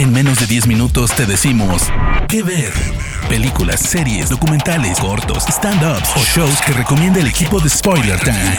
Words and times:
En 0.00 0.14
menos 0.14 0.40
de 0.40 0.46
10 0.46 0.66
minutos 0.66 1.14
te 1.14 1.26
decimos 1.26 1.82
qué 2.26 2.42
ver. 2.42 2.72
Películas, 3.28 3.80
series, 3.80 4.30
documentales, 4.30 4.98
cortos, 4.98 5.44
stand-ups 5.46 6.16
o 6.16 6.20
shows 6.20 6.58
que 6.62 6.72
recomienda 6.72 7.20
el 7.20 7.26
equipo 7.26 7.60
de 7.60 7.68
Spoiler 7.68 8.18
Time. 8.18 8.56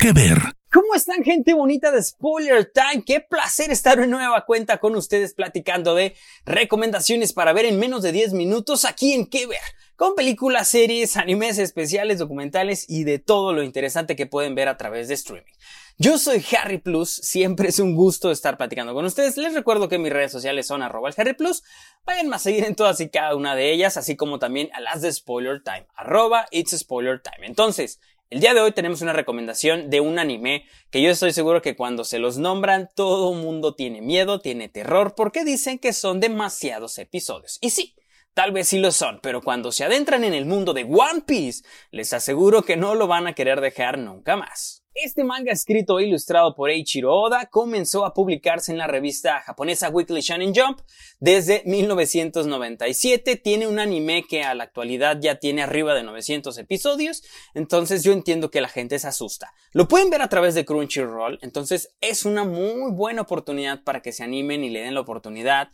¿Qué 0.00 0.12
ver? 0.12 0.38
¿Cómo 0.72 0.94
están 0.94 1.22
gente 1.24 1.52
bonita 1.52 1.90
de 1.90 2.02
Spoiler 2.02 2.72
Time? 2.72 3.04
Qué 3.04 3.20
placer 3.20 3.70
estar 3.70 4.00
en 4.00 4.08
nueva 4.08 4.46
cuenta 4.46 4.78
con 4.78 4.96
ustedes 4.96 5.34
platicando 5.34 5.94
de 5.94 6.14
recomendaciones 6.46 7.34
para 7.34 7.52
ver 7.52 7.66
en 7.66 7.78
menos 7.78 8.02
de 8.02 8.12
10 8.12 8.32
minutos 8.32 8.86
aquí 8.86 9.12
en 9.12 9.26
¿Qué 9.26 9.46
ver? 9.46 9.58
Con 9.96 10.14
películas, 10.14 10.68
series, 10.68 11.18
animes 11.18 11.58
especiales, 11.58 12.18
documentales 12.18 12.86
y 12.88 13.04
de 13.04 13.18
todo 13.18 13.52
lo 13.52 13.62
interesante 13.62 14.16
que 14.16 14.24
pueden 14.24 14.54
ver 14.54 14.68
a 14.68 14.78
través 14.78 15.08
de 15.08 15.14
streaming. 15.14 15.52
Yo 15.98 16.18
soy 16.18 16.44
Harry 16.52 16.76
Plus, 16.76 17.08
siempre 17.08 17.70
es 17.70 17.78
un 17.78 17.94
gusto 17.94 18.30
estar 18.30 18.58
platicando 18.58 18.92
con 18.92 19.06
ustedes. 19.06 19.38
Les 19.38 19.54
recuerdo 19.54 19.88
que 19.88 19.98
mis 19.98 20.12
redes 20.12 20.30
sociales 20.30 20.66
son 20.66 20.82
arroba 20.82 21.08
el 21.08 21.14
Harry 21.16 21.32
Plus. 21.32 21.62
Vayan 22.04 22.32
a 22.34 22.38
seguir 22.38 22.64
en 22.64 22.74
todas 22.74 23.00
y 23.00 23.08
cada 23.08 23.34
una 23.34 23.54
de 23.54 23.72
ellas, 23.72 23.96
así 23.96 24.14
como 24.14 24.38
también 24.38 24.68
a 24.74 24.80
las 24.80 25.00
de 25.00 25.10
Spoiler 25.10 25.62
Time, 25.62 25.86
arroba 25.94 26.48
It's 26.50 26.76
Spoiler 26.76 27.22
Time. 27.22 27.46
Entonces, 27.46 27.98
el 28.28 28.40
día 28.40 28.52
de 28.52 28.60
hoy 28.60 28.72
tenemos 28.72 29.00
una 29.00 29.14
recomendación 29.14 29.88
de 29.88 30.02
un 30.02 30.18
anime 30.18 30.66
que 30.90 31.00
yo 31.00 31.10
estoy 31.10 31.32
seguro 31.32 31.62
que 31.62 31.76
cuando 31.76 32.04
se 32.04 32.18
los 32.18 32.36
nombran 32.36 32.90
todo 32.94 33.32
mundo 33.32 33.74
tiene 33.74 34.02
miedo, 34.02 34.40
tiene 34.40 34.68
terror, 34.68 35.14
porque 35.16 35.44
dicen 35.44 35.78
que 35.78 35.94
son 35.94 36.20
demasiados 36.20 36.98
episodios. 36.98 37.56
Y 37.62 37.70
sí, 37.70 37.94
Tal 38.34 38.52
vez 38.52 38.68
sí 38.68 38.78
lo 38.78 38.92
son, 38.92 39.20
pero 39.22 39.40
cuando 39.40 39.72
se 39.72 39.82
adentran 39.82 40.22
en 40.22 40.34
el 40.34 40.44
mundo 40.44 40.74
de 40.74 40.84
One 40.84 41.22
Piece, 41.26 41.64
les 41.90 42.12
aseguro 42.12 42.64
que 42.64 42.76
no 42.76 42.94
lo 42.94 43.06
van 43.06 43.26
a 43.26 43.32
querer 43.32 43.62
dejar 43.62 43.96
nunca 43.96 44.36
más. 44.36 44.85
Este 44.98 45.24
manga 45.24 45.52
escrito 45.52 45.98
e 45.98 46.06
ilustrado 46.06 46.54
por 46.54 46.70
Eiichiro 46.70 47.12
Oda 47.12 47.50
comenzó 47.50 48.06
a 48.06 48.14
publicarse 48.14 48.72
en 48.72 48.78
la 48.78 48.86
revista 48.86 49.40
japonesa 49.40 49.90
Weekly 49.90 50.22
Shonen 50.22 50.54
Jump 50.54 50.80
desde 51.20 51.62
1997. 51.66 53.36
Tiene 53.36 53.66
un 53.66 53.78
anime 53.78 54.24
que 54.26 54.42
a 54.42 54.54
la 54.54 54.64
actualidad 54.64 55.18
ya 55.20 55.34
tiene 55.34 55.62
arriba 55.62 55.92
de 55.92 56.02
900 56.02 56.56
episodios, 56.56 57.22
entonces 57.52 58.04
yo 58.04 58.12
entiendo 58.12 58.50
que 58.50 58.62
la 58.62 58.70
gente 58.70 58.98
se 58.98 59.06
asusta. 59.06 59.52
Lo 59.72 59.86
pueden 59.86 60.08
ver 60.08 60.22
a 60.22 60.30
través 60.30 60.54
de 60.54 60.64
Crunchyroll, 60.64 61.40
entonces 61.42 61.94
es 62.00 62.24
una 62.24 62.44
muy 62.44 62.90
buena 62.90 63.20
oportunidad 63.20 63.84
para 63.84 64.00
que 64.00 64.12
se 64.12 64.24
animen 64.24 64.64
y 64.64 64.70
le 64.70 64.80
den 64.80 64.94
la 64.94 65.00
oportunidad. 65.00 65.68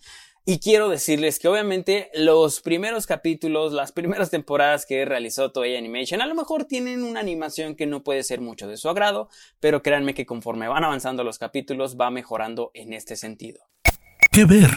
Y 0.44 0.58
quiero 0.58 0.88
decirles 0.88 1.38
que 1.38 1.46
obviamente 1.46 2.10
los 2.14 2.60
primeros 2.60 3.06
capítulos, 3.06 3.72
las 3.72 3.92
primeras 3.92 4.28
temporadas 4.28 4.86
que 4.86 5.04
realizó 5.04 5.52
Toei 5.52 5.76
Animation, 5.76 6.20
a 6.20 6.26
lo 6.26 6.34
mejor 6.34 6.64
tienen 6.64 7.04
una 7.04 7.20
animación 7.20 7.76
que 7.76 7.86
no 7.86 8.02
puede 8.02 8.24
ser 8.24 8.40
mucho 8.40 8.66
de 8.66 8.76
su 8.76 8.88
agrado, 8.88 9.28
pero 9.60 9.82
créanme 9.82 10.14
que 10.14 10.26
conforme 10.26 10.66
van 10.66 10.82
avanzando 10.82 11.22
los 11.22 11.38
capítulos 11.38 11.96
va 11.96 12.10
mejorando 12.10 12.72
en 12.74 12.92
este 12.92 13.14
sentido. 13.14 13.60
¿Qué 14.32 14.44
ver? 14.44 14.70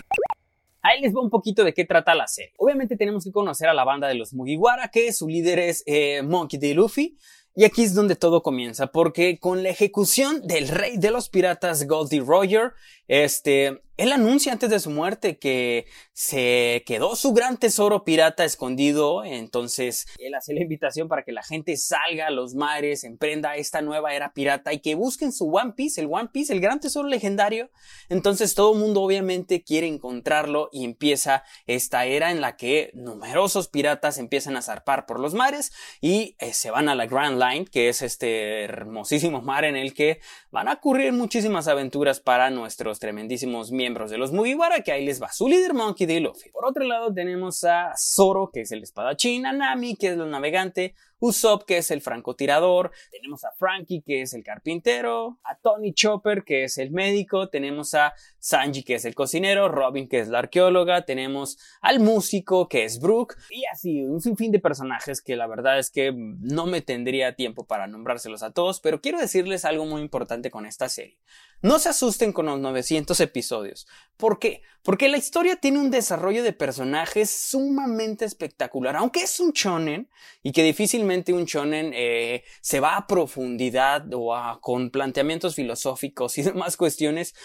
Ahí 0.84 1.02
les 1.02 1.16
va 1.16 1.22
un 1.22 1.32
poquito 1.32 1.64
de 1.64 1.74
qué 1.74 1.84
trata 1.84 2.14
la 2.14 2.28
serie. 2.28 2.54
Obviamente 2.58 2.96
tenemos 2.96 3.24
que 3.24 3.32
conocer 3.32 3.68
a 3.68 3.74
la 3.74 3.84
banda 3.84 4.08
de 4.08 4.14
los 4.14 4.36
Mugiwara, 4.36 4.90
que 4.90 5.12
su 5.14 5.28
líder 5.28 5.58
es 5.58 5.82
eh, 5.88 6.22
Monkey 6.22 6.60
D. 6.60 6.76
Luffy, 6.76 7.18
y 7.58 7.64
aquí 7.64 7.84
es 7.84 7.96
donde 7.96 8.18
todo 8.18 8.44
comienza, 8.44 8.88
porque 8.88 9.40
con 9.40 9.64
la 9.64 9.70
ejecución 9.70 10.46
del 10.46 10.68
rey 10.68 10.98
de 10.98 11.10
los 11.10 11.30
piratas 11.30 11.88
Goldie 11.88 12.20
Roger, 12.20 12.74
este, 13.08 13.82
él 13.98 14.12
anuncia 14.12 14.52
antes 14.52 14.70
de 14.70 14.80
su 14.80 14.90
muerte 14.90 15.38
que 15.38 15.86
se 16.12 16.84
quedó 16.86 17.16
su 17.16 17.34
gran 17.34 17.58
tesoro 17.58 18.04
pirata 18.04 18.44
escondido, 18.44 19.24
entonces 19.24 20.08
él 20.18 20.34
hace 20.34 20.54
la 20.54 20.62
invitación 20.62 21.08
para 21.08 21.24
que 21.24 21.32
la 21.32 21.44
gente 21.44 21.78
salga 21.78 22.28
a 22.28 22.32
los 22.32 22.56
mares, 22.56 23.06
emprenda 23.06 23.56
esta 23.56 23.82
nueva 23.82 24.14
era 24.14 24.34
pirata 24.34 24.74
y 24.74 24.80
que 24.80 24.96
busquen 24.96 25.32
su 25.32 25.50
One 25.50 25.74
Piece, 25.78 26.02
el 26.02 26.08
One 26.12 26.30
Piece, 26.34 26.52
el 26.52 26.60
gran 26.60 26.82
tesoro 26.82 27.08
legendario. 27.08 27.70
Entonces 28.10 28.54
todo 28.54 28.74
el 28.74 28.80
mundo 28.80 29.02
obviamente 29.02 29.64
quiere 29.64 29.88
encontrarlo 29.88 30.70
y 30.74 30.84
empieza 30.84 31.44
esta 31.66 32.06
era 32.06 32.32
en 32.32 32.42
la 32.42 32.58
que 32.58 32.92
numerosos 32.96 33.70
piratas 33.70 34.18
empiezan 34.18 34.58
a 34.58 34.62
zarpar 34.62 35.06
por 35.06 35.22
los 35.22 35.34
mares 35.34 35.72
y 36.02 36.36
eh, 36.40 36.54
se 36.54 36.70
van 36.70 36.90
a 36.90 36.96
la 36.96 37.06
Grand 37.06 37.42
Line, 37.42 37.66
que 37.66 37.88
es 37.88 38.02
este 38.02 38.64
hermosísimo 38.64 39.42
mar 39.42 39.64
en 39.64 39.78
el 39.78 39.94
que 39.94 40.20
van 40.52 40.68
a 40.68 40.74
ocurrir 40.74 41.14
muchísimas 41.14 41.70
aventuras 41.70 42.20
para 42.20 42.50
nuestros 42.50 42.95
tremendísimos 43.00 43.72
miembros 43.72 44.12
de 44.12 44.18
los 44.18 44.32
Mugiwara, 44.32 44.82
que 44.82 44.92
ahí 44.92 45.06
les 45.06 45.22
va 45.22 45.32
su 45.32 45.48
líder 45.48 45.74
Monkey 45.74 46.08
D. 46.08 46.20
Luffy. 46.20 46.50
Por 46.50 46.66
otro 46.66 46.84
lado 46.84 47.14
tenemos 47.14 47.64
a 47.64 47.94
Zoro, 47.98 48.50
que 48.52 48.62
es 48.62 48.72
el 48.72 48.84
espadachín, 48.84 49.46
a 49.46 49.54
Nami, 49.54 49.96
que 49.96 50.08
es 50.08 50.14
el 50.14 50.30
navegante, 50.30 50.96
Usopp, 51.20 51.64
que 51.64 51.78
es 51.78 51.92
el 51.92 52.02
francotirador, 52.02 52.92
tenemos 53.12 53.44
a 53.46 53.52
Frankie, 53.52 54.02
que 54.02 54.22
es 54.22 54.34
el 54.34 54.44
carpintero, 54.44 55.40
a 55.44 55.58
Tony 55.58 55.94
Chopper, 55.94 56.44
que 56.44 56.66
es 56.66 56.78
el 56.78 56.92
médico, 56.92 57.50
tenemos 57.50 57.94
a 57.94 58.14
Sanji, 58.40 58.84
que 58.84 58.96
es 58.96 59.06
el 59.06 59.16
cocinero, 59.16 59.70
Robin, 59.70 60.08
que 60.08 60.20
es 60.20 60.28
la 60.28 60.40
arqueóloga, 60.40 61.06
tenemos 61.06 61.58
al 61.82 62.00
músico, 62.00 62.68
que 62.68 62.84
es 62.84 63.00
Brooke, 63.00 63.36
y 63.50 63.64
así 63.72 64.04
un 64.04 64.22
sinfín 64.22 64.52
de 64.52 64.60
personajes 64.60 65.22
que 65.22 65.36
la 65.36 65.48
verdad 65.48 65.80
es 65.80 65.90
que 65.90 66.14
no 66.14 66.66
me 66.66 66.82
tendría 66.82 67.36
tiempo 67.36 67.66
para 67.66 67.88
nombrárselos 67.88 68.44
a 68.44 68.52
todos, 68.52 68.80
pero 68.80 69.02
quiero 69.02 69.20
decirles 69.20 69.66
algo 69.66 69.86
muy 69.86 70.02
importante 70.02 70.52
con 70.52 70.66
esta 70.66 70.90
serie. 70.90 71.18
No 71.62 71.80
se 71.80 71.90
asusten 71.90 72.34
con 72.34 72.46
los 72.46 72.60
900 72.60 73.20
episodios. 73.22 73.88
¿Por 74.18 74.38
qué? 74.40 74.62
Porque 74.84 75.08
la 75.08 75.18
historia 75.18 75.56
tiene 75.56 75.80
un 75.80 75.90
desarrollo 75.90 76.44
de 76.44 76.54
personajes 76.54 77.32
sumamente 77.32 78.26
espectacular, 78.26 78.96
aunque 78.96 79.22
es 79.22 79.40
un 79.40 79.52
shonen 79.52 80.10
y 80.44 80.52
que 80.52 80.62
difícilmente 80.62 81.05
un 81.06 81.46
shonen 81.46 81.92
eh, 81.94 82.44
se 82.62 82.80
va 82.80 82.98
a 82.98 83.08
profundidad 83.08 84.06
o 84.14 84.36
a, 84.36 84.60
con 84.62 84.90
planteamientos 84.90 85.56
filosóficos 85.56 86.38
y 86.38 86.42
demás 86.44 86.78
cuestiones. 86.78 87.36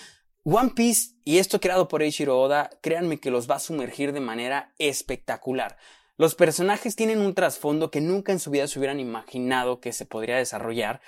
One 0.45 0.73
Piece 0.75 1.17
y 1.25 1.39
esto 1.39 1.61
creado 1.61 1.87
por 1.89 2.03
Eiichiro 2.03 2.41
Oda, 2.41 2.71
créanme 2.81 3.21
que 3.21 3.31
los 3.31 3.49
va 3.51 3.57
a 3.57 3.61
sumergir 3.61 4.13
de 4.13 4.21
manera 4.21 4.73
espectacular. 4.79 5.77
Los 6.17 6.35
personajes 6.35 6.97
tienen 6.97 7.21
un 7.21 7.35
trasfondo 7.35 7.91
que 7.91 8.01
nunca 8.01 8.33
en 8.33 8.41
su 8.41 8.51
vida 8.51 8.67
se 8.67 8.79
hubieran 8.79 9.01
imaginado 9.01 9.81
que 9.81 9.93
se 9.93 10.07
podría 10.07 10.37
desarrollar 10.37 11.01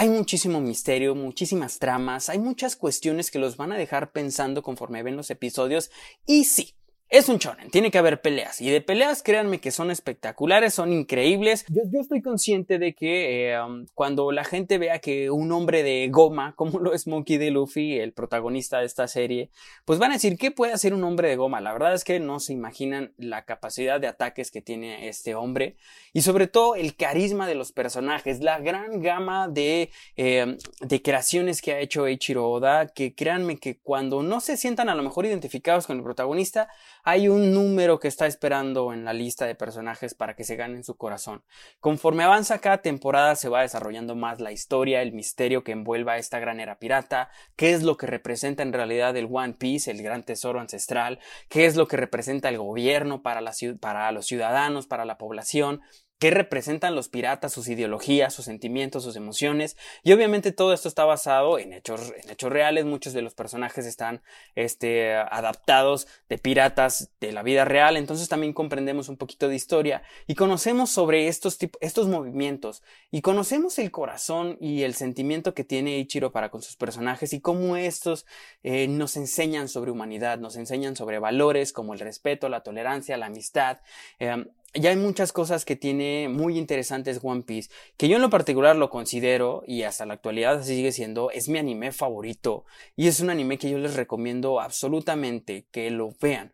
hay 0.00 0.08
muchísimo 0.10 0.60
misterio, 0.60 1.16
muchísimas 1.16 1.80
tramas, 1.80 2.28
hay 2.28 2.38
muchas 2.38 2.76
cuestiones 2.76 3.32
que 3.32 3.40
los 3.40 3.56
van 3.56 3.72
a 3.72 3.76
dejar 3.76 4.12
pensando 4.12 4.62
conforme 4.62 5.02
ven 5.02 5.16
los 5.16 5.28
episodios 5.28 5.90
y 6.24 6.44
sí, 6.44 6.76
es 7.10 7.30
un 7.30 7.38
shonen, 7.38 7.70
tiene 7.70 7.90
que 7.90 7.96
haber 7.96 8.20
peleas. 8.20 8.60
Y 8.60 8.68
de 8.68 8.82
peleas, 8.82 9.22
créanme 9.22 9.60
que 9.60 9.70
son 9.70 9.90
espectaculares, 9.90 10.74
son 10.74 10.92
increíbles. 10.92 11.64
Yo, 11.68 11.82
estoy 11.98 12.20
consciente 12.20 12.78
de 12.78 12.94
que 12.94 13.52
eh, 13.52 13.62
um, 13.62 13.86
cuando 13.94 14.30
la 14.30 14.44
gente 14.44 14.76
vea 14.76 14.98
que 14.98 15.30
un 15.30 15.50
hombre 15.52 15.82
de 15.82 16.08
goma, 16.10 16.52
como 16.56 16.78
lo 16.78 16.92
es 16.92 17.06
Monkey 17.06 17.38
D. 17.38 17.50
Luffy, 17.50 17.98
el 17.98 18.12
protagonista 18.12 18.80
de 18.80 18.86
esta 18.86 19.08
serie, 19.08 19.50
pues 19.86 19.98
van 19.98 20.10
a 20.10 20.14
decir, 20.14 20.36
¿qué 20.36 20.50
puede 20.50 20.74
hacer 20.74 20.92
un 20.92 21.02
hombre 21.02 21.28
de 21.28 21.36
goma? 21.36 21.62
La 21.62 21.72
verdad 21.72 21.94
es 21.94 22.04
que 22.04 22.20
no 22.20 22.40
se 22.40 22.52
imaginan 22.52 23.14
la 23.16 23.46
capacidad 23.46 24.00
de 24.00 24.06
ataques 24.06 24.50
que 24.50 24.60
tiene 24.60 25.08
este 25.08 25.34
hombre. 25.34 25.76
Y 26.12 26.22
sobre 26.22 26.46
todo 26.46 26.74
el 26.74 26.94
carisma 26.94 27.46
de 27.46 27.54
los 27.54 27.72
personajes, 27.72 28.40
la 28.40 28.58
gran 28.58 29.00
gama 29.00 29.48
de, 29.48 29.90
eh, 30.16 30.58
de 30.80 31.02
creaciones 31.02 31.62
que 31.62 31.72
ha 31.72 31.80
hecho 31.80 32.06
Eiichiro 32.06 32.50
Oda, 32.50 32.88
que 32.88 33.14
créanme 33.14 33.58
que 33.58 33.78
cuando 33.78 34.22
no 34.22 34.40
se 34.40 34.58
sientan 34.58 34.90
a 34.90 34.94
lo 34.94 35.02
mejor 35.02 35.24
identificados 35.24 35.86
con 35.86 35.96
el 35.96 36.02
protagonista, 36.02 36.68
hay 37.10 37.26
un 37.30 37.54
número 37.54 37.98
que 37.98 38.08
está 38.08 38.26
esperando 38.26 38.92
en 38.92 39.02
la 39.02 39.14
lista 39.14 39.46
de 39.46 39.54
personajes 39.54 40.12
para 40.12 40.36
que 40.36 40.44
se 40.44 40.56
ganen 40.56 40.84
su 40.84 40.98
corazón. 40.98 41.42
Conforme 41.80 42.22
avanza 42.22 42.58
cada 42.58 42.82
temporada 42.82 43.34
se 43.34 43.48
va 43.48 43.62
desarrollando 43.62 44.14
más 44.14 44.40
la 44.40 44.52
historia, 44.52 45.00
el 45.00 45.14
misterio 45.14 45.64
que 45.64 45.72
envuelva 45.72 46.12
a 46.12 46.18
esta 46.18 46.38
gran 46.38 46.60
era 46.60 46.78
pirata, 46.78 47.30
qué 47.56 47.72
es 47.72 47.82
lo 47.82 47.96
que 47.96 48.06
representa 48.06 48.62
en 48.62 48.74
realidad 48.74 49.16
el 49.16 49.26
One 49.32 49.54
Piece, 49.54 49.90
el 49.90 50.02
gran 50.02 50.22
tesoro 50.22 50.60
ancestral, 50.60 51.18
qué 51.48 51.64
es 51.64 51.76
lo 51.76 51.88
que 51.88 51.96
representa 51.96 52.50
el 52.50 52.58
gobierno 52.58 53.22
para, 53.22 53.40
para 53.80 54.12
los 54.12 54.26
ciudadanos, 54.26 54.86
para 54.86 55.06
la 55.06 55.16
población, 55.16 55.80
qué 56.18 56.30
representan 56.30 56.94
los 56.94 57.08
piratas, 57.08 57.52
sus 57.52 57.68
ideologías, 57.68 58.34
sus 58.34 58.44
sentimientos, 58.44 59.04
sus 59.04 59.16
emociones. 59.16 59.76
Y 60.02 60.12
obviamente 60.12 60.52
todo 60.52 60.72
esto 60.72 60.88
está 60.88 61.04
basado 61.04 61.58
en 61.58 61.72
hechos, 61.72 62.12
en 62.22 62.30
hechos 62.30 62.50
reales. 62.50 62.84
Muchos 62.84 63.12
de 63.12 63.22
los 63.22 63.34
personajes 63.34 63.86
están 63.86 64.20
este, 64.54 65.14
adaptados 65.14 66.08
de 66.28 66.38
piratas 66.38 67.10
de 67.20 67.32
la 67.32 67.42
vida 67.42 67.64
real. 67.64 67.96
Entonces 67.96 68.28
también 68.28 68.52
comprendemos 68.52 69.08
un 69.08 69.16
poquito 69.16 69.48
de 69.48 69.54
historia 69.54 70.02
y 70.26 70.34
conocemos 70.34 70.90
sobre 70.90 71.28
estos, 71.28 71.58
estos 71.80 72.08
movimientos 72.08 72.82
y 73.10 73.22
conocemos 73.22 73.78
el 73.78 73.90
corazón 73.90 74.56
y 74.60 74.82
el 74.82 74.94
sentimiento 74.94 75.54
que 75.54 75.64
tiene 75.64 75.98
Ichiro 75.98 76.32
para 76.32 76.50
con 76.50 76.62
sus 76.62 76.76
personajes 76.76 77.32
y 77.32 77.40
cómo 77.40 77.76
estos 77.76 78.26
eh, 78.62 78.88
nos 78.88 79.16
enseñan 79.16 79.68
sobre 79.68 79.92
humanidad, 79.92 80.38
nos 80.38 80.56
enseñan 80.56 80.96
sobre 80.96 81.18
valores 81.18 81.72
como 81.72 81.94
el 81.94 82.00
respeto, 82.00 82.48
la 82.48 82.62
tolerancia, 82.62 83.16
la 83.16 83.26
amistad. 83.26 83.78
Eh, 84.18 84.44
ya 84.74 84.90
hay 84.90 84.96
muchas 84.96 85.32
cosas 85.32 85.64
que 85.64 85.76
tiene 85.76 86.28
muy 86.28 86.58
interesantes 86.58 87.20
One 87.22 87.42
Piece, 87.42 87.70
que 87.96 88.08
yo 88.08 88.16
en 88.16 88.22
lo 88.22 88.30
particular 88.30 88.76
lo 88.76 88.90
considero, 88.90 89.62
y 89.66 89.82
hasta 89.82 90.06
la 90.06 90.14
actualidad 90.14 90.58
así 90.58 90.76
sigue 90.76 90.92
siendo, 90.92 91.30
es 91.30 91.48
mi 91.48 91.58
anime 91.58 91.92
favorito, 91.92 92.64
y 92.96 93.08
es 93.08 93.20
un 93.20 93.30
anime 93.30 93.58
que 93.58 93.70
yo 93.70 93.78
les 93.78 93.94
recomiendo 93.94 94.60
absolutamente 94.60 95.66
que 95.70 95.90
lo 95.90 96.10
vean, 96.20 96.52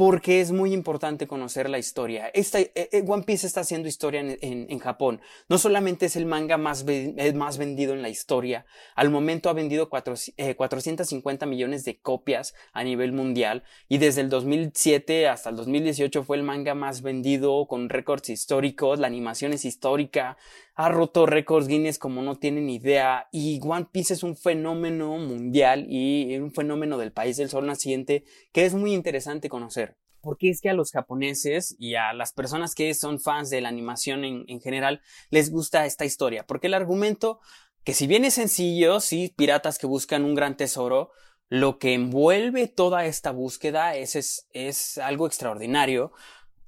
porque 0.00 0.40
es 0.40 0.50
muy 0.50 0.72
importante 0.72 1.26
conocer 1.26 1.68
la 1.68 1.76
historia. 1.76 2.30
Eh, 2.32 2.72
eh, 2.74 3.04
One 3.06 3.24
Piece 3.24 3.46
está 3.46 3.60
haciendo 3.60 3.86
historia 3.86 4.22
en, 4.22 4.78
Japón. 4.78 5.20
No 5.50 5.58
solamente 5.58 6.06
es 6.06 6.16
el 6.16 6.24
manga 6.24 6.56
más, 6.56 6.86
más 7.34 7.58
vendido 7.58 7.92
en 7.92 8.00
la 8.00 8.08
historia, 8.08 8.64
al 8.94 9.10
momento 9.10 9.50
ha 9.50 9.52
vendido 9.52 9.90
450 9.90 11.44
millones 11.44 11.84
de 11.84 11.98
copias 11.98 12.54
a 12.72 12.82
nivel 12.82 13.12
mundial 13.12 13.62
y 13.90 13.98
desde 13.98 14.22
el 14.22 14.30
2007 14.30 15.28
hasta 15.28 15.50
el 15.50 15.56
2018 15.56 16.24
fue 16.24 16.38
el 16.38 16.44
manga 16.44 16.74
más 16.74 17.02
vendido 17.02 17.66
con 17.68 17.90
récords 17.90 18.30
históricos, 18.30 19.00
la 19.00 19.06
animación 19.06 19.52
es 19.52 19.66
histórica, 19.66 20.38
ha 20.82 20.88
roto 20.88 21.26
récords 21.26 21.68
Guinness 21.68 21.98
como 21.98 22.22
no 22.22 22.38
tienen 22.38 22.70
idea 22.70 23.28
y 23.32 23.60
One 23.62 23.88
Piece 23.92 24.14
es 24.14 24.22
un 24.22 24.34
fenómeno 24.34 25.18
mundial 25.18 25.84
y 25.90 26.34
un 26.38 26.52
fenómeno 26.52 26.96
del 26.96 27.12
país 27.12 27.36
del 27.36 27.50
sol 27.50 27.66
naciente 27.66 28.24
que 28.50 28.64
es 28.64 28.72
muy 28.72 28.94
interesante 28.94 29.50
conocer. 29.50 29.98
Porque 30.22 30.48
es 30.48 30.62
que 30.62 30.70
a 30.70 30.74
los 30.74 30.90
japoneses 30.90 31.76
y 31.78 31.96
a 31.96 32.14
las 32.14 32.32
personas 32.32 32.74
que 32.74 32.94
son 32.94 33.20
fans 33.20 33.50
de 33.50 33.60
la 33.60 33.68
animación 33.68 34.24
en, 34.24 34.44
en 34.48 34.60
general 34.62 35.02
les 35.28 35.50
gusta 35.50 35.84
esta 35.84 36.06
historia. 36.06 36.46
Porque 36.46 36.68
el 36.68 36.74
argumento, 36.74 37.40
que 37.84 37.92
si 37.92 38.06
bien 38.06 38.24
es 38.24 38.34
sencillo, 38.34 39.00
sí, 39.00 39.34
piratas 39.36 39.78
que 39.78 39.86
buscan 39.86 40.24
un 40.24 40.34
gran 40.34 40.56
tesoro, 40.56 41.10
lo 41.50 41.78
que 41.78 41.92
envuelve 41.92 42.68
toda 42.68 43.04
esta 43.04 43.32
búsqueda 43.32 43.96
es, 43.96 44.16
es, 44.16 44.48
es 44.52 44.96
algo 44.96 45.26
extraordinario 45.26 46.12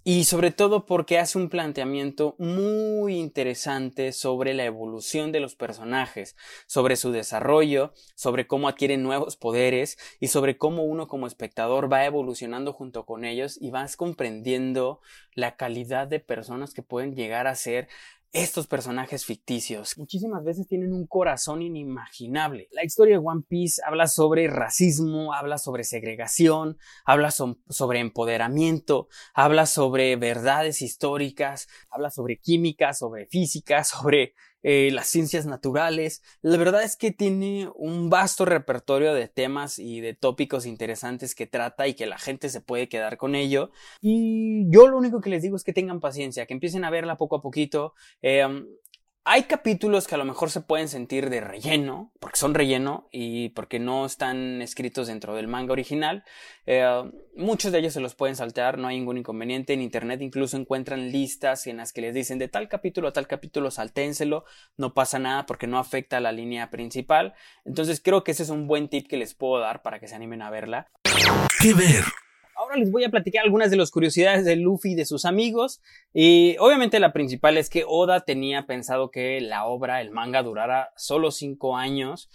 y 0.05 0.25
sobre 0.25 0.51
todo 0.51 0.85
porque 0.85 1.19
hace 1.19 1.39
un 1.39 1.49
planteamiento 1.49 2.35
muy 2.39 3.15
interesante 3.19 4.13
sobre 4.13 4.53
la 4.53 4.65
evolución 4.65 5.31
de 5.31 5.39
los 5.39 5.55
personajes, 5.55 6.37
sobre 6.67 6.97
su 6.97 7.13
desarrollo, 7.13 7.93
sobre 8.17 8.49
cómo 8.49 8.69
adquieren 8.69 9.03
nuevos 9.03 9.37
poderes 9.37 9.99
y 10.19 10.29
sobre 10.29 10.59
cómo 10.59 10.83
uno 10.83 11.07
como 11.07 11.29
espectador 11.29 11.93
va 11.93 12.05
evolucionando 12.05 12.73
junto 12.73 13.07
con 13.07 13.25
ellos 13.25 13.59
y 13.61 13.71
vas 13.71 13.97
comprendiendo 13.97 15.01
la 15.35 15.57
calidad 15.57 16.09
de 16.09 16.19
personas 16.19 16.75
que 16.75 16.83
pueden 16.83 17.15
llegar 17.15 17.47
a 17.47 17.55
ser 17.55 17.89
estos 18.33 18.67
personajes 18.67 19.27
ficticios 19.27 19.99
muchísimas 19.99 20.43
veces 20.43 20.67
tienen 20.67 20.93
un 20.95 21.07
corazón 21.07 21.61
inimaginable. 21.61 22.69
La 22.73 22.83
historia 22.83 23.19
de 23.19 23.25
One 23.25 23.43
Piece 23.47 23.83
habla 23.87 24.07
sobre 24.07 24.49
racismo, 24.49 25.35
habla 25.35 25.59
sobre 25.59 25.85
segregación, 25.85 26.79
habla 27.05 27.31
sobre 27.31 28.01
empoderamiento, 28.01 29.09
habla 29.35 29.67
sobre 29.67 30.17
verdades 30.17 30.81
históricas, 30.81 31.69
habla 31.91 32.11
sobre 32.11 32.39
química, 32.39 32.95
sobre 32.95 33.27
física, 33.27 33.85
sobre 33.85 34.35
eh, 34.63 34.91
las 34.93 35.09
ciencias 35.09 35.47
naturales. 35.47 36.23
La 36.41 36.57
verdad 36.57 36.83
es 36.83 36.97
que 36.97 37.11
tiene 37.11 37.71
un 37.75 38.11
vasto 38.11 38.45
repertorio 38.45 39.15
de 39.15 39.29
temas 39.29 39.79
y 39.79 40.01
de 40.01 40.15
tópicos 40.15 40.67
interesantes 40.67 41.35
que 41.35 41.47
trata 41.47 41.89
y 41.89 41.95
que 41.95 42.07
la 42.07 42.19
gente 42.19 42.49
se 42.49 42.61
puede 42.61 42.89
quedar 42.89 43.17
con 43.17 43.35
ello. 43.35 43.71
Y 44.01 44.71
yo 44.71 44.89
lo 44.89 44.99
único 44.99 45.21
que 45.21 45.31
les 45.31 45.43
digo 45.43 45.57
es 45.57 45.65
que 45.65 45.73
tengan 45.73 46.01
paciencia, 46.01 46.47
que 46.47 46.55
empiecen 46.55 46.85
a 46.85 46.91
verla 46.91 47.17
poco 47.17 47.37
a 47.37 47.43
poquito. 47.43 47.95
Eh, 48.23 48.47
hay 49.25 49.45
capítulos 49.45 50.09
que 50.09 50.17
a 50.17 50.19
lo 50.19 50.25
mejor 50.25 50.51
se 50.51 50.61
pueden 50.61 50.89
sentir 50.89 51.31
de 51.31 51.41
relleno, 51.41 52.13
porque 52.19 52.39
son 52.39 52.55
relleno 52.55 53.09
y 53.13 53.51
porque 53.51 53.79
no 53.79 54.05
están 54.05 54.61
escritos 54.61 55.07
dentro 55.07 55.35
del 55.37 55.47
manga 55.47 55.73
original. 55.73 56.25
Eh, 56.67 56.85
muchos 57.37 57.71
de 57.71 57.79
ellos 57.79 57.93
se 57.93 58.01
los 58.01 58.17
pueden 58.17 58.35
saltear, 58.35 58.79
no 58.79 58.89
hay 58.89 58.99
ningún 58.99 59.19
inconveniente. 59.19 59.75
En 59.75 59.81
internet 59.81 60.21
incluso 60.23 60.57
encuentran 60.57 61.13
listas 61.13 61.69
en 61.69 61.77
las 61.77 61.93
que 61.93 62.01
les 62.01 62.15
dicen 62.15 62.39
de 62.39 62.49
tal 62.49 62.69
capítulo 62.69 63.09
a 63.09 63.13
tal 63.13 63.29
capítulo 63.29 63.71
salténselo, 63.71 64.45
no 64.77 64.93
pasa 64.93 65.21
nada 65.21 65.47
porque 65.47 65.69
no 65.69 65.79
afecta 65.79 66.17
a 66.17 66.21
la 66.21 66.33
línea 66.33 66.71
principal. 66.71 67.35
Entonces 67.65 68.01
creo 68.01 68.25
que 68.25 68.33
ese 68.33 68.43
es 68.43 68.51
un 68.51 68.67
buen 68.67 68.89
tip 68.89 69.07
que 69.09 69.17
les 69.17 69.35
puedo 69.35 69.61
dar 69.61 69.83
para 69.83 70.01
que 70.01 70.09
se 70.09 70.17
animen 70.17 70.43
a 70.43 70.51
verla. 70.51 70.89
¿Qué 71.61 71.75
ver? 71.75 72.05
Ahora 72.63 72.77
les 72.77 72.93
voy 72.93 73.03
a 73.03 73.11
platicar 73.11 73.45
algunas 73.45 73.73
de 73.73 73.77
las 73.77 73.91
curiosidades 73.91 74.45
de 74.45 74.55
Luffy 74.55 74.93
y 74.93 74.95
de 74.95 75.05
sus 75.05 75.25
amigos. 75.25 75.83
Y 76.15 76.57
obviamente 76.61 77.01
la 77.01 77.13
principal 77.13 77.59
es 77.59 77.69
que 77.69 77.83
Oda 77.85 78.21
tenía 78.21 78.67
pensado 78.67 79.11
que 79.11 79.41
la 79.41 79.65
obra, 79.65 80.01
el 80.01 80.13
manga, 80.13 80.45
durara 80.45 80.93
solo 80.97 81.33
5 81.33 81.77
años. 81.77 82.31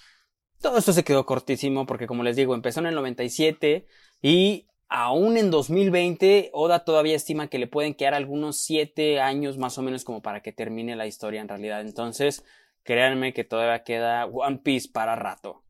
Todo 0.62 0.79
esto 0.79 0.91
se 0.91 1.06
quedó 1.06 1.25
cortísimo 1.25 1.85
porque 1.85 2.07
como 2.07 2.24
les 2.24 2.35
digo, 2.35 2.56
empezó 2.56 2.81
en 2.81 2.88
el 2.88 2.95
97 2.95 3.85
y 4.21 4.68
aún 4.89 5.38
en 5.38 5.50
2020 5.50 6.50
Oda 6.51 6.83
todavía 6.83 7.15
estima 7.15 7.47
que 7.47 7.59
le 7.59 7.68
pueden 7.68 7.94
quedar 7.94 8.13
algunos 8.13 8.57
7 8.57 9.21
años 9.21 9.57
más 9.57 9.77
o 9.77 9.81
menos 9.81 10.03
como 10.03 10.21
para 10.21 10.41
que 10.41 10.51
termine 10.51 10.97
la 10.97 11.07
historia 11.07 11.39
en 11.39 11.47
realidad. 11.47 11.79
Entonces, 11.79 12.44
créanme 12.83 13.31
que 13.31 13.45
todavía 13.45 13.85
queda 13.85 14.25
One 14.25 14.59
Piece 14.62 14.89
para 14.91 15.15
rato. 15.15 15.63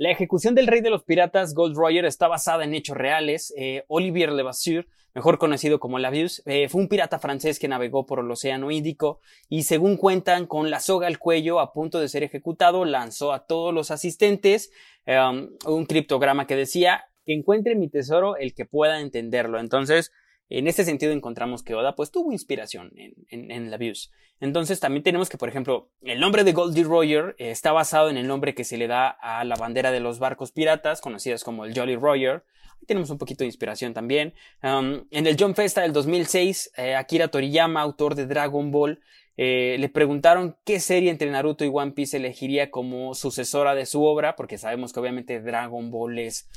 La 0.00 0.10
ejecución 0.10 0.54
del 0.54 0.66
rey 0.66 0.80
de 0.80 0.88
los 0.88 1.04
piratas, 1.04 1.52
Gold 1.52 1.76
Roger, 1.76 2.06
está 2.06 2.26
basada 2.26 2.64
en 2.64 2.72
hechos 2.72 2.96
reales. 2.96 3.52
Eh, 3.58 3.84
Olivier 3.86 4.32
Levasseur, 4.32 4.86
mejor 5.12 5.36
conocido 5.36 5.78
como 5.78 5.98
Labius, 5.98 6.42
eh, 6.46 6.70
fue 6.70 6.80
un 6.80 6.88
pirata 6.88 7.18
francés 7.18 7.58
que 7.58 7.68
navegó 7.68 8.06
por 8.06 8.20
el 8.20 8.30
Océano 8.30 8.70
Índico 8.70 9.20
y, 9.50 9.64
según 9.64 9.98
cuentan, 9.98 10.46
con 10.46 10.70
la 10.70 10.80
soga 10.80 11.06
al 11.06 11.18
cuello 11.18 11.60
a 11.60 11.74
punto 11.74 12.00
de 12.00 12.08
ser 12.08 12.22
ejecutado, 12.22 12.86
lanzó 12.86 13.34
a 13.34 13.44
todos 13.44 13.74
los 13.74 13.90
asistentes 13.90 14.72
um, 15.06 15.50
un 15.66 15.84
criptograma 15.84 16.46
que 16.46 16.56
decía 16.56 17.04
que 17.26 17.34
encuentre 17.34 17.74
mi 17.74 17.90
tesoro 17.90 18.38
el 18.38 18.54
que 18.54 18.64
pueda 18.64 19.02
entenderlo. 19.02 19.60
Entonces, 19.60 20.12
en 20.58 20.66
este 20.66 20.84
sentido 20.84 21.12
encontramos 21.12 21.62
que 21.62 21.74
Oda 21.74 21.96
pues 21.96 22.10
tuvo 22.10 22.32
inspiración 22.32 22.92
en, 22.96 23.14
en, 23.28 23.50
en 23.50 23.70
Labius. 23.70 24.10
Entonces 24.40 24.80
también 24.80 25.02
tenemos 25.02 25.28
que, 25.28 25.36
por 25.36 25.48
ejemplo, 25.48 25.90
el 26.02 26.18
nombre 26.18 26.44
de 26.44 26.52
Goldie 26.52 26.84
Roger 26.84 27.36
eh, 27.38 27.50
está 27.50 27.72
basado 27.72 28.08
en 28.08 28.16
el 28.16 28.26
nombre 28.26 28.54
que 28.54 28.64
se 28.64 28.78
le 28.78 28.88
da 28.88 29.08
a 29.08 29.44
la 29.44 29.54
bandera 29.54 29.90
de 29.90 30.00
los 30.00 30.18
barcos 30.18 30.50
piratas, 30.50 31.00
conocidas 31.00 31.44
como 31.44 31.64
el 31.64 31.74
Jolly 31.78 31.96
Roger. 31.96 32.42
Ahí 32.80 32.86
tenemos 32.86 33.10
un 33.10 33.18
poquito 33.18 33.44
de 33.44 33.48
inspiración 33.48 33.92
también. 33.92 34.32
Um, 34.62 35.04
en 35.10 35.26
el 35.26 35.36
John 35.38 35.54
Festa 35.54 35.82
del 35.82 35.92
2006, 35.92 36.72
eh, 36.76 36.94
Akira 36.94 37.28
Toriyama, 37.28 37.82
autor 37.82 38.14
de 38.14 38.26
Dragon 38.26 38.70
Ball, 38.70 39.00
eh, 39.36 39.76
le 39.78 39.88
preguntaron 39.90 40.56
qué 40.64 40.80
serie 40.80 41.10
entre 41.10 41.30
Naruto 41.30 41.64
y 41.64 41.70
One 41.72 41.92
Piece 41.92 42.16
elegiría 42.16 42.70
como 42.70 43.14
sucesora 43.14 43.74
de 43.74 43.84
su 43.84 44.02
obra, 44.04 44.36
porque 44.36 44.56
sabemos 44.56 44.92
que 44.92 45.00
obviamente 45.00 45.40
Dragon 45.40 45.90
Ball 45.90 46.18
es 46.18 46.48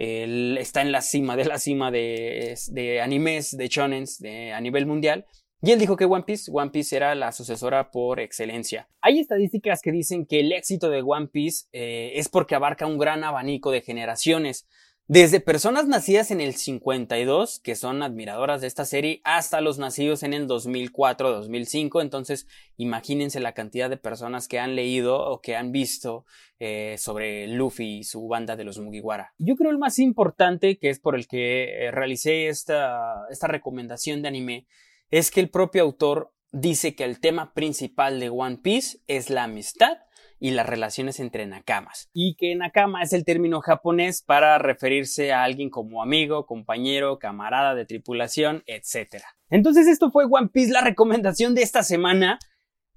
está 0.00 0.82
en 0.82 0.92
la 0.92 1.02
cima 1.02 1.36
de 1.36 1.44
la 1.44 1.58
cima 1.58 1.90
de, 1.90 2.56
de 2.68 3.00
animes, 3.00 3.56
de 3.56 3.68
shonens 3.68 4.22
a 4.54 4.60
nivel 4.60 4.86
mundial. 4.86 5.26
Y 5.62 5.72
él 5.72 5.78
dijo 5.78 5.96
que 5.96 6.06
One 6.06 6.24
Piece, 6.24 6.50
One 6.54 6.70
Piece 6.70 6.96
era 6.96 7.14
la 7.14 7.32
sucesora 7.32 7.90
por 7.90 8.18
excelencia. 8.18 8.88
Hay 9.02 9.18
estadísticas 9.18 9.82
que 9.82 9.92
dicen 9.92 10.24
que 10.24 10.40
el 10.40 10.52
éxito 10.52 10.88
de 10.88 11.02
One 11.02 11.28
Piece 11.28 11.66
eh, 11.72 12.12
es 12.14 12.30
porque 12.30 12.54
abarca 12.54 12.86
un 12.86 12.96
gran 12.96 13.24
abanico 13.24 13.70
de 13.70 13.82
generaciones. 13.82 14.66
Desde 15.12 15.40
personas 15.40 15.88
nacidas 15.88 16.30
en 16.30 16.40
el 16.40 16.54
52, 16.54 17.58
que 17.58 17.74
son 17.74 18.04
admiradoras 18.04 18.60
de 18.60 18.68
esta 18.68 18.84
serie, 18.84 19.20
hasta 19.24 19.60
los 19.60 19.76
nacidos 19.76 20.22
en 20.22 20.34
el 20.34 20.46
2004-2005. 20.46 22.00
Entonces, 22.00 22.46
imagínense 22.76 23.40
la 23.40 23.52
cantidad 23.52 23.90
de 23.90 23.96
personas 23.96 24.46
que 24.46 24.60
han 24.60 24.76
leído 24.76 25.18
o 25.18 25.40
que 25.40 25.56
han 25.56 25.72
visto 25.72 26.26
eh, 26.60 26.94
sobre 26.96 27.48
Luffy 27.48 27.98
y 27.98 28.04
su 28.04 28.28
banda 28.28 28.54
de 28.54 28.62
los 28.62 28.78
Mugiwara. 28.78 29.34
Yo 29.38 29.56
creo 29.56 29.72
el 29.72 29.78
más 29.78 29.98
importante, 29.98 30.78
que 30.78 30.90
es 30.90 31.00
por 31.00 31.16
el 31.16 31.26
que 31.26 31.86
eh, 31.86 31.90
realicé 31.90 32.46
esta, 32.46 33.26
esta 33.30 33.48
recomendación 33.48 34.22
de 34.22 34.28
anime, 34.28 34.68
es 35.10 35.32
que 35.32 35.40
el 35.40 35.50
propio 35.50 35.82
autor 35.82 36.32
dice 36.52 36.94
que 36.94 37.02
el 37.02 37.18
tema 37.18 37.52
principal 37.52 38.20
de 38.20 38.30
One 38.30 38.58
Piece 38.58 38.98
es 39.08 39.28
la 39.28 39.42
amistad 39.42 39.98
y 40.40 40.50
las 40.50 40.66
relaciones 40.66 41.20
entre 41.20 41.46
nakamas. 41.46 42.08
Y 42.12 42.34
que 42.34 42.56
nakama 42.56 43.02
es 43.02 43.12
el 43.12 43.24
término 43.24 43.60
japonés 43.60 44.22
para 44.22 44.58
referirse 44.58 45.32
a 45.32 45.44
alguien 45.44 45.70
como 45.70 46.02
amigo, 46.02 46.46
compañero, 46.46 47.18
camarada 47.18 47.74
de 47.74 47.84
tripulación, 47.84 48.64
etc. 48.66 49.22
Entonces 49.50 49.86
esto 49.86 50.10
fue 50.10 50.24
One 50.28 50.48
Piece, 50.48 50.72
la 50.72 50.80
recomendación 50.80 51.54
de 51.54 51.62
esta 51.62 51.82
semana. 51.82 52.38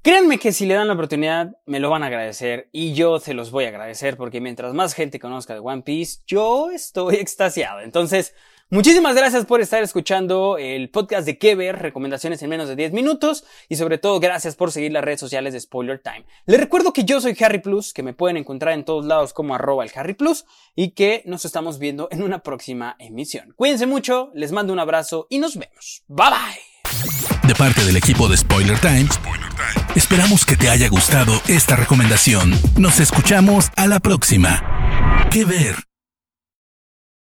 Créanme 0.02 0.38
que 0.38 0.52
si 0.52 0.66
le 0.66 0.74
dan 0.74 0.88
la 0.88 0.96
oportunidad 0.96 1.52
me 1.66 1.80
lo 1.80 1.90
van 1.90 2.04
a 2.04 2.08
agradecer 2.08 2.70
y 2.72 2.94
yo 2.94 3.20
se 3.20 3.34
los 3.34 3.52
voy 3.52 3.66
a 3.66 3.70
agradecer 3.70 4.18
porque 4.18 4.42
mientras 4.42 4.74
más 4.74 4.94
gente 4.94 5.20
conozca 5.20 5.54
de 5.54 5.60
One 5.60 5.84
Piece, 5.84 6.22
yo 6.26 6.72
estoy 6.72 7.16
extasiado. 7.22 7.82
Entonces, 7.82 8.34
Muchísimas 8.70 9.16
gracias 9.16 9.46
por 9.46 9.62
estar 9.62 9.84
escuchando 9.84 10.58
el 10.58 10.90
podcast 10.90 11.28
de 11.28 11.56
Ver, 11.56 11.78
recomendaciones 11.80 12.42
en 12.42 12.50
menos 12.50 12.68
de 12.68 12.76
10 12.76 12.92
minutos 12.94 13.44
y 13.70 13.76
sobre 13.76 14.00
todo 14.00 14.20
gracias 14.20 14.56
por 14.56 14.72
seguir 14.72 14.92
las 14.92 15.04
redes 15.04 15.20
sociales 15.20 15.54
de 15.54 15.60
Spoiler 15.60 16.00
Time. 16.00 16.26
Les 16.48 16.60
recuerdo 16.60 16.92
que 16.92 17.04
yo 17.04 17.22
soy 17.22 17.38
Harry 17.42 17.60
Plus, 17.60 17.94
que 17.94 18.02
me 18.02 18.14
pueden 18.14 18.38
encontrar 18.38 18.74
en 18.74 18.84
todos 18.84 19.06
lados 19.06 19.34
como 19.34 19.54
arroba 19.54 19.84
el 19.84 19.92
Harry 19.96 20.16
Plus 20.16 20.46
y 20.76 20.92
que 20.92 21.22
nos 21.26 21.46
estamos 21.46 21.78
viendo 21.78 22.08
en 22.12 22.24
una 22.24 22.40
próxima 22.40 22.96
emisión. 22.98 23.54
Cuídense 23.56 23.86
mucho, 23.86 24.32
les 24.34 24.52
mando 24.52 24.74
un 24.74 24.80
abrazo 24.80 25.28
y 25.30 25.38
nos 25.38 25.56
vemos. 25.56 26.04
Bye 26.08 26.30
bye. 26.30 27.48
De 27.48 27.56
parte 27.56 27.84
del 27.84 27.98
equipo 27.98 28.28
de 28.28 28.38
Spoiler 28.38 28.80
Time, 28.80 29.08
esperamos 29.96 30.46
que 30.46 30.56
te 30.56 30.70
haya 30.70 30.88
gustado 30.90 31.34
esta 31.48 31.76
recomendación. 31.76 32.54
Nos 32.78 33.00
escuchamos 33.00 33.70
a 33.76 33.86
la 33.86 34.00
próxima. 34.00 35.28
Que 35.30 35.46
Ver. 35.46 35.93